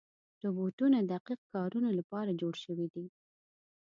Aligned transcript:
روبوټونه 0.43 0.97
د 1.01 1.05
دقیق 1.13 1.39
کارونو 1.53 1.89
لپاره 1.99 2.37
جوړ 2.41 2.53
شوي 2.63 2.87
دي. 2.93 3.05